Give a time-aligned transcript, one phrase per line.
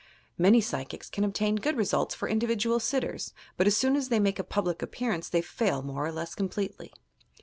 [0.35, 4.39] Many psychics can obtain good results for individual sitters, but as soon as they make
[4.39, 6.91] a public appearance they fail more or less completely.